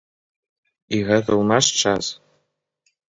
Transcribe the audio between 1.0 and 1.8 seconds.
гэта ў наш